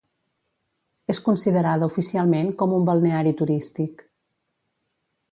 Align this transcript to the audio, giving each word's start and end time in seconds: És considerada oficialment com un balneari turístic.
És 1.13 1.17
considerada 1.25 1.89
oficialment 1.91 2.49
com 2.61 2.73
un 2.77 2.87
balneari 2.87 3.33
turístic. 3.43 4.01